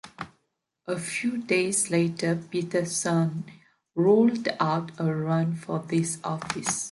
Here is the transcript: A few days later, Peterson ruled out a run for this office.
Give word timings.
A 0.87 0.97
few 0.97 1.37
days 1.37 1.91
later, 1.91 2.35
Peterson 2.35 3.45
ruled 3.93 4.47
out 4.59 4.91
a 4.97 5.13
run 5.13 5.53
for 5.55 5.77
this 5.87 6.17
office. 6.23 6.79